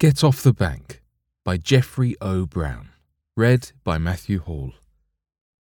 Get 0.00 0.22
Off 0.22 0.44
the 0.44 0.52
Bank 0.52 1.02
by 1.44 1.56
Jeffrey 1.56 2.14
O. 2.20 2.46
Brown. 2.46 2.90
Read 3.36 3.72
by 3.82 3.98
Matthew 3.98 4.38
Hall. 4.38 4.74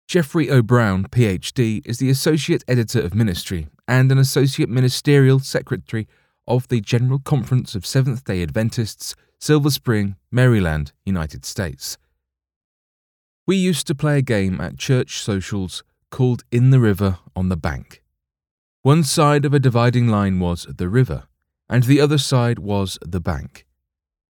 Jeffrey 0.06 0.50
O. 0.50 0.60
Brown, 0.60 1.04
PhD, 1.04 1.80
is 1.87 1.96
the 1.96 2.11
Associate 2.11 2.62
Editor 2.69 3.01
of 3.01 3.14
Ministry 3.14 3.69
and 3.88 4.12
an 4.12 4.19
Associate 4.19 4.69
Ministerial 4.69 5.38
Secretary 5.38 6.06
of 6.46 6.69
the 6.69 6.83
General 6.83 7.21
Conference 7.21 7.75
of 7.75 7.87
Seventh 7.87 8.25
day 8.25 8.43
Adventists, 8.43 9.17
Silver 9.41 9.71
Spring, 9.71 10.17
Maryland, 10.31 10.92
United 11.06 11.47
States. 11.47 11.97
We 13.47 13.56
used 13.56 13.87
to 13.87 13.95
play 13.95 14.19
a 14.19 14.22
game 14.22 14.60
at 14.60 14.76
church 14.76 15.22
socials 15.22 15.83
called 16.10 16.45
In 16.51 16.69
the 16.69 16.80
River 16.80 17.16
on 17.34 17.48
the 17.48 17.56
Bank. 17.56 18.02
One 18.83 19.05
side 19.05 19.47
of 19.47 19.55
a 19.55 19.59
dividing 19.59 20.09
line 20.09 20.38
was 20.38 20.66
the 20.69 20.91
river, 20.91 21.29
and 21.66 21.84
the 21.84 22.02
other 22.02 22.19
side 22.19 22.59
was 22.59 22.98
the 23.01 23.20
bank. 23.20 23.65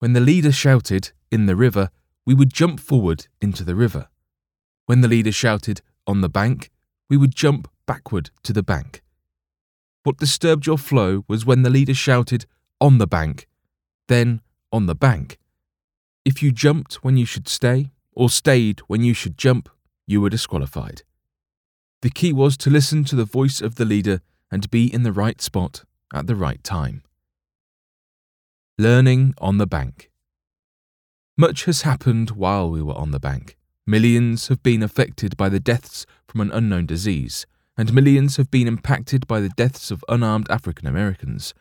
When 0.05 0.13
the 0.13 0.21
leader 0.21 0.51
shouted, 0.51 1.13
in 1.31 1.47
the 1.47 1.55
river, 1.55 1.89
we 2.27 2.35
would 2.35 2.53
jump 2.53 2.79
forward 2.79 3.25
into 3.41 3.63
the 3.63 3.73
river. 3.73 4.07
When 4.85 5.01
the 5.01 5.07
leader 5.07 5.31
shouted, 5.31 5.81
on 6.05 6.21
the 6.21 6.29
bank, 6.29 6.69
we 7.09 7.17
would 7.17 7.33
jump 7.33 7.67
backward 7.87 8.29
to 8.43 8.53
the 8.53 8.61
bank. 8.61 9.01
What 10.03 10.19
disturbed 10.19 10.67
your 10.67 10.77
flow 10.77 11.25
was 11.27 11.43
when 11.43 11.63
the 11.63 11.71
leader 11.71 11.95
shouted, 11.95 12.45
on 12.79 12.99
the 12.99 13.07
bank, 13.07 13.47
then 14.07 14.41
on 14.71 14.85
the 14.85 14.93
bank. 14.93 15.39
If 16.23 16.43
you 16.43 16.51
jumped 16.51 17.03
when 17.03 17.17
you 17.17 17.25
should 17.25 17.47
stay, 17.47 17.89
or 18.11 18.29
stayed 18.29 18.81
when 18.81 19.01
you 19.01 19.15
should 19.15 19.39
jump, 19.39 19.69
you 20.05 20.21
were 20.21 20.29
disqualified. 20.29 21.01
The 22.03 22.11
key 22.11 22.31
was 22.31 22.57
to 22.57 22.69
listen 22.69 23.05
to 23.05 23.15
the 23.15 23.25
voice 23.25 23.59
of 23.59 23.73
the 23.73 23.85
leader 23.85 24.21
and 24.51 24.69
be 24.69 24.85
in 24.85 25.01
the 25.01 25.11
right 25.11 25.41
spot 25.41 25.83
at 26.13 26.27
the 26.27 26.35
right 26.35 26.63
time. 26.63 27.01
Learning 28.77 29.33
on 29.37 29.57
the 29.57 29.65
bank. 29.65 30.11
Much 31.37 31.63
has 31.63 31.83
happened 31.83 32.31
while 32.31 32.69
we 32.69 32.81
were 32.81 32.97
on 32.97 33.11
the 33.11 33.21
bank. 33.21 33.55
Millions 33.87 34.49
have 34.49 34.61
been 34.63 34.83
affected 34.83 35.37
by 35.37 35.47
the 35.47 35.61
deaths 35.61 36.05
from 36.27 36.41
an 36.41 36.51
unknown 36.51 36.85
disease, 36.85 37.45
and 37.77 37.93
millions 37.93 38.35
have 38.35 38.51
been 38.51 38.67
impacted 38.67 39.27
by 39.27 39.39
the 39.39 39.47
deaths 39.47 39.91
of 39.91 40.03
unarmed 40.09 40.51
African 40.51 40.89
Americans. 40.89 41.53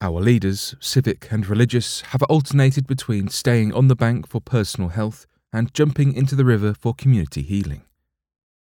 Our 0.00 0.20
leaders, 0.20 0.74
civic 0.80 1.30
and 1.30 1.46
religious, 1.46 2.00
have 2.10 2.24
alternated 2.24 2.88
between 2.88 3.28
staying 3.28 3.72
on 3.72 3.86
the 3.86 3.94
bank 3.94 4.26
for 4.26 4.40
personal 4.40 4.88
health 4.88 5.28
and 5.52 5.72
jumping 5.72 6.12
into 6.12 6.34
the 6.34 6.44
river 6.44 6.74
for 6.74 6.92
community 6.92 7.42
healing. 7.42 7.82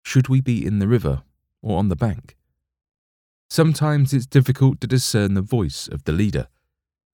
Should 0.04 0.28
we 0.28 0.42
be 0.42 0.66
in 0.66 0.80
the 0.80 0.90
river 0.90 1.24
or 1.62 1.80
on 1.80 1.88
the 1.88 1.96
bank? 1.96 2.36
Sometimes 3.50 4.14
it's 4.14 4.26
difficult 4.26 4.82
to 4.82 4.88
discern 4.88 5.36
the 5.36 5.42
voice 5.42 5.88
of 5.88 6.04
the 6.04 6.12
leader. 6.12 6.50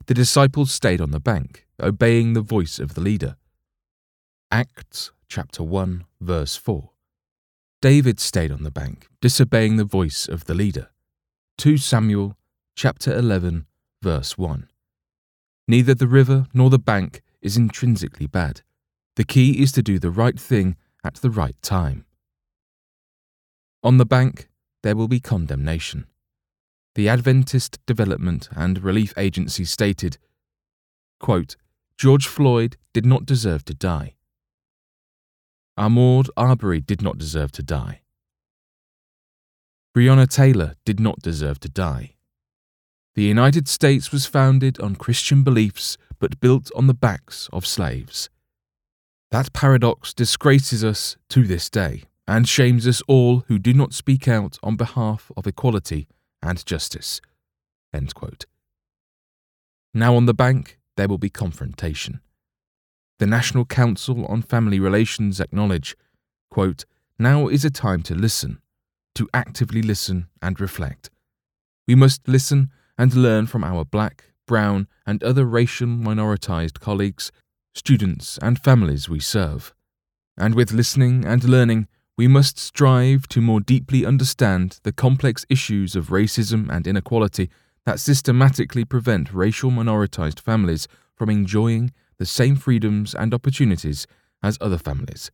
The 0.08 0.14
disciples 0.14 0.72
stayed 0.72 1.00
on 1.00 1.12
the 1.12 1.20
bank, 1.20 1.68
obeying 1.80 2.34
the 2.34 2.42
voice 2.42 2.80
of 2.80 2.96
the 2.96 3.02
leader. 3.02 3.36
Acts 4.52 5.12
chapter 5.28 5.64
1 5.64 6.06
verse 6.20 6.56
4. 6.56 6.90
David 7.82 8.20
stayed 8.20 8.52
on 8.52 8.64
the 8.64 8.72
bank, 8.72 9.08
disobeying 9.22 9.78
the 9.78 9.86
voice 9.86 10.28
of 10.28 10.46
the 10.46 10.54
leader. 10.54 10.90
2 11.58 11.78
Samuel 11.78 12.36
chapter 12.76 13.16
11 13.16 13.68
verse 14.02 14.38
1. 14.38 14.68
Neither 15.68 15.94
the 15.94 16.08
river 16.08 16.48
nor 16.54 16.70
the 16.70 16.80
bank 16.80 17.22
is 17.42 17.56
intrinsically 17.56 18.28
bad. 18.28 18.62
The 19.16 19.24
key 19.24 19.62
is 19.62 19.72
to 19.74 19.84
do 19.84 20.00
the 20.00 20.12
right 20.12 20.40
thing 20.40 20.78
at 21.04 21.16
the 21.16 21.30
right 21.30 21.56
time. 21.62 22.06
On 23.84 23.98
the 23.98 24.06
bank, 24.06 24.50
there 24.84 24.96
will 24.96 25.08
be 25.08 25.20
condemnation. 25.20 26.08
The 26.94 27.08
Adventist 27.08 27.80
Development 27.86 28.50
and 28.54 28.84
Relief 28.84 29.14
Agency 29.16 29.64
stated, 29.64 30.18
quote, 31.22 31.56
George 31.98 32.28
Floyd 32.28 32.76
did 32.94 33.06
not 33.06 33.26
deserve 33.26 33.64
to 33.66 33.74
die. 33.74 34.16
Ahmaud 35.80 36.28
Arbery 36.36 36.82
did 36.82 37.02
not 37.02 37.18
deserve 37.18 37.54
to 37.54 37.64
die. 37.64 38.02
Breonna 39.96 40.30
Taylor 40.30 40.76
did 40.84 41.00
not 41.00 41.20
deserve 41.22 41.62
to 41.62 41.70
die. 41.70 42.16
The 43.16 43.24
United 43.24 43.70
States 43.70 44.12
was 44.12 44.26
founded 44.26 44.80
on 44.82 44.96
Christian 44.96 45.44
beliefs 45.44 45.98
but 46.20 46.42
built 46.42 46.72
on 46.76 46.88
the 46.88 46.94
backs 46.94 47.50
of 47.54 47.66
slaves. 47.66 48.30
That 49.32 49.54
paradox 49.54 50.14
disgraces 50.14 50.84
us 50.84 51.16
to 51.30 51.44
this 51.48 51.70
day 51.70 52.04
and 52.28 52.50
shames 52.50 52.86
us 52.86 53.02
all 53.08 53.46
who 53.48 53.60
do 53.60 53.74
not 53.74 53.94
speak 53.94 54.28
out 54.28 54.58
on 54.62 54.76
behalf 54.76 55.32
of 55.38 55.48
equality 55.48 56.08
and 56.42 56.66
justice. 56.66 57.22
Now 59.94 60.16
on 60.16 60.26
the 60.26 60.34
bank, 60.34 60.80
there 60.98 61.08
will 61.08 61.18
be 61.18 61.30
confrontation. 61.30 62.22
The 63.20 63.28
National 63.28 63.66
Council 63.66 64.26
on 64.26 64.42
Family 64.42 64.80
Relations 64.80 65.40
acknowledge, 65.40 65.96
quote, 66.50 66.86
now 67.20 67.48
is 67.48 67.64
a 67.64 67.70
time 67.70 68.02
to 68.04 68.16
listen, 68.16 68.62
to 69.16 69.30
actively 69.34 69.82
listen 69.82 70.28
and 70.42 70.60
reflect. 70.60 71.10
We 71.88 71.96
must 71.96 72.28
listen 72.28 72.72
and 72.98 73.14
learn 73.14 73.48
from 73.48 73.64
our 73.64 73.86
black, 73.86 74.32
brown, 74.48 74.88
and 75.06 75.24
other 75.24 75.46
racial 75.46 75.88
minoritized 75.88 76.80
colleagues, 76.80 77.32
students, 77.76 78.40
and 78.42 78.60
families 78.60 79.10
we 79.10 79.20
serve. 79.20 79.74
And 80.38 80.56
with 80.56 80.72
listening 80.72 81.26
and 81.26 81.44
learning, 81.44 81.88
we 82.22 82.28
must 82.28 82.60
strive 82.60 83.28
to 83.28 83.42
more 83.42 83.60
deeply 83.60 84.06
understand 84.06 84.80
the 84.84 84.92
complex 84.92 85.44
issues 85.50 85.96
of 85.96 86.10
racism 86.10 86.70
and 86.70 86.86
inequality 86.86 87.50
that 87.84 88.00
systematically 88.00 88.86
prevent 88.86 89.34
racial 89.34 89.72
minoritized 89.72 90.40
families 90.40 90.88
from 91.16 91.32
enjoying 91.32 91.92
the 92.20 92.26
same 92.28 92.56
freedoms 92.56 93.16
and 93.16 93.34
opportunities 93.34 94.06
as 94.44 94.56
other 94.62 94.78
families. 94.78 95.32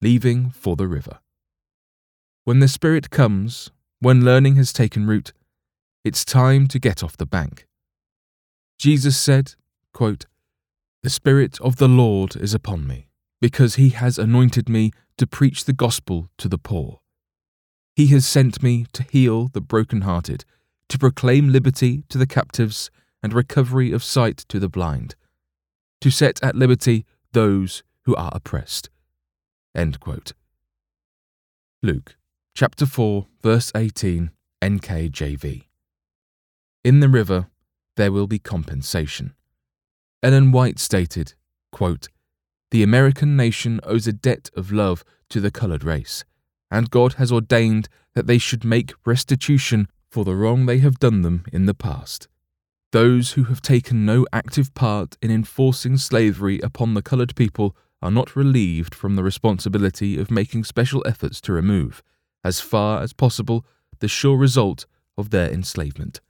Leaving 0.00 0.48
for 0.48 0.76
the 0.76 0.88
river. 0.88 1.18
When 2.44 2.60
the 2.60 2.68
Spirit 2.68 3.10
comes, 3.10 3.70
when 4.00 4.24
learning 4.24 4.56
has 4.56 4.72
taken 4.72 5.06
root, 5.06 5.34
it's 6.06 6.24
time 6.24 6.68
to 6.68 6.78
get 6.78 7.02
off 7.02 7.18
the 7.18 7.26
bank. 7.26 7.66
Jesus 8.78 9.18
said, 9.18 9.56
quote, 9.92 10.24
The 11.02 11.10
Spirit 11.10 11.60
of 11.60 11.76
the 11.76 11.86
Lord 11.86 12.34
is 12.34 12.54
upon 12.54 12.86
me 12.86 13.05
because 13.40 13.74
he 13.74 13.90
has 13.90 14.18
anointed 14.18 14.68
me 14.68 14.92
to 15.18 15.26
preach 15.26 15.64
the 15.64 15.72
gospel 15.72 16.28
to 16.38 16.48
the 16.48 16.58
poor. 16.58 17.00
He 17.94 18.08
has 18.08 18.26
sent 18.26 18.62
me 18.62 18.86
to 18.92 19.02
heal 19.02 19.48
the 19.48 19.60
broken-hearted, 19.60 20.44
to 20.88 20.98
proclaim 20.98 21.50
liberty 21.50 22.04
to 22.08 22.18
the 22.18 22.26
captives 22.26 22.90
and 23.22 23.32
recovery 23.32 23.92
of 23.92 24.04
sight 24.04 24.38
to 24.48 24.58
the 24.58 24.68
blind, 24.68 25.14
to 26.00 26.10
set 26.10 26.42
at 26.42 26.54
liberty 26.54 27.04
those 27.32 27.82
who 28.04 28.14
are 28.14 28.30
oppressed. 28.34 28.90
Luke 31.82 32.16
chapter 32.54 32.86
4 32.86 33.26
verse 33.42 33.70
18 33.74 34.30
NKJV. 34.62 35.64
In 36.84 37.00
the 37.00 37.08
river 37.08 37.48
there 37.96 38.10
will 38.10 38.26
be 38.26 38.38
compensation. 38.38 39.34
Ellen 40.22 40.52
White 40.52 40.78
stated, 40.78 41.34
quote, 41.70 42.08
the 42.76 42.82
American 42.82 43.38
nation 43.38 43.80
owes 43.84 44.06
a 44.06 44.12
debt 44.12 44.50
of 44.54 44.70
love 44.70 45.02
to 45.30 45.40
the 45.40 45.50
coloured 45.50 45.82
race, 45.82 46.26
and 46.70 46.90
God 46.90 47.14
has 47.14 47.32
ordained 47.32 47.88
that 48.12 48.26
they 48.26 48.36
should 48.36 48.66
make 48.66 48.92
restitution 49.06 49.88
for 50.10 50.26
the 50.26 50.34
wrong 50.34 50.66
they 50.66 50.76
have 50.80 50.98
done 50.98 51.22
them 51.22 51.46
in 51.54 51.64
the 51.64 51.72
past. 51.72 52.28
Those 52.92 53.32
who 53.32 53.44
have 53.44 53.62
taken 53.62 54.04
no 54.04 54.26
active 54.30 54.74
part 54.74 55.16
in 55.22 55.30
enforcing 55.30 55.96
slavery 55.96 56.60
upon 56.60 56.92
the 56.92 57.00
coloured 57.00 57.34
people 57.34 57.74
are 58.02 58.10
not 58.10 58.36
relieved 58.36 58.94
from 58.94 59.16
the 59.16 59.24
responsibility 59.24 60.18
of 60.18 60.30
making 60.30 60.64
special 60.64 61.02
efforts 61.06 61.40
to 61.40 61.54
remove, 61.54 62.02
as 62.44 62.60
far 62.60 63.00
as 63.00 63.14
possible, 63.14 63.64
the 64.00 64.06
sure 64.06 64.36
result 64.36 64.84
of 65.16 65.30
their 65.30 65.50
enslavement. 65.50 66.20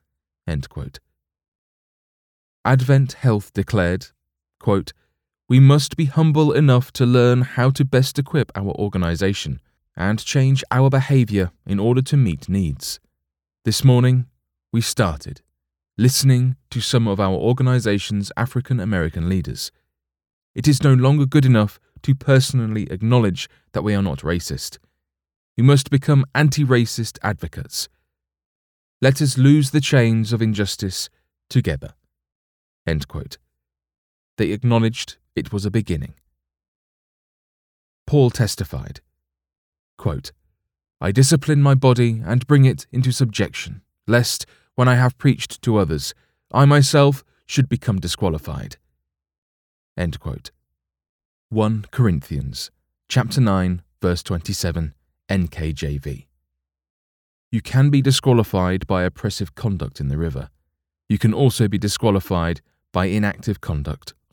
Advent 2.65 3.15
Health 3.15 3.53
declared, 3.53 4.13
quote, 4.61 4.93
we 5.49 5.61
must 5.61 5.97
be 5.97 6.07
humble 6.07 6.53
enough 6.53 6.93
to 6.93 7.07
learn 7.07 7.43
how 7.43 7.71
to 7.71 7.85
best 7.85 8.19
equip 8.19 8.51
our 8.57 8.73
organization 8.73 9.61
and 9.97 10.25
change 10.25 10.65
our 10.71 10.91
behavior 10.91 11.51
in 11.65 11.79
order 11.79 12.03
to 12.03 12.17
meet 12.17 12.49
needs. 12.49 12.99
This 13.65 13.85
morning, 13.85 14.27
we 14.73 14.81
started 14.81 15.43
listening 15.97 16.57
to 16.71 16.81
some 16.81 17.09
of 17.09 17.21
our 17.21 17.35
organization's 17.35 18.31
African 18.37 18.81
American 18.81 19.29
leaders. 19.29 19.71
It 20.55 20.69
is 20.69 20.83
no 20.83 20.93
longer 20.95 21.27
good 21.27 21.47
enough 21.47 21.79
to 22.03 22.15
personally 22.15 22.91
acknowledge 22.91 23.49
that 23.73 23.83
we 23.83 23.95
are 23.95 24.03
not 24.03 24.19
racist. 24.19 24.79
We 25.57 25.63
must 25.63 25.91
become 25.91 26.27
anti 26.35 26.65
racist 26.65 27.19
advocates. 27.23 27.89
Let 29.01 29.23
us 29.23 29.39
lose 29.39 29.71
the 29.71 29.81
chains 29.81 30.33
of 30.33 30.43
injustice 30.43 31.09
together. 31.49 31.95
They 34.37 34.53
acknowledged 34.53 35.17
it 35.35 35.53
was 35.53 35.65
a 35.65 35.71
beginning. 35.71 36.15
Paul 38.07 38.31
testified 38.31 39.01
quote, 39.99 40.31
I 41.01 41.11
discipline 41.11 41.63
my 41.63 41.75
body 41.75 42.23
and 42.25 42.47
bring 42.47 42.65
it 42.65 42.87
into 42.93 43.13
subjection, 43.13 43.83
lest, 44.07 44.47
when 44.75 44.89
I 44.89 44.95
have 44.95 45.19
preached 45.19 45.63
to 45.63 45.79
others, 45.79 46.15
I 46.53 46.65
myself 46.65 47.25
should 47.47 47.69
become 47.69 47.99
disqualified. 47.99 48.77
End 49.97 50.21
quote. 50.21 50.51
1 51.49 51.87
Corinthians 51.91 52.71
chapter 53.09 53.41
9 53.41 53.83
verse 54.03 54.23
27 54.23 54.95
NKJV. 55.29 56.27
You 57.51 57.61
can 57.63 57.91
be 57.91 58.03
disqualified 58.03 58.87
by 58.87 59.05
oppressive 59.05 59.55
conduct 59.55 60.01
in 60.01 60.09
the 60.09 60.19
river. 60.19 60.51
You 61.09 61.19
can 61.19 61.33
also 61.33 61.69
be 61.69 61.79
disqualified 61.79 62.61
by 62.93 63.07
inactive 63.07 63.61
conduct 63.61 64.15